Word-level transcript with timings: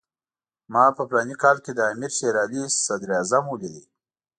ما 0.73 0.83
په 0.97 1.01
فلاني 1.09 1.35
کال 1.43 1.57
کې 1.65 1.71
د 1.75 1.79
امیر 1.93 2.11
شېر 2.17 2.35
علي 2.43 2.61
صدراعظم 2.85 3.43
ولید. 3.49 3.85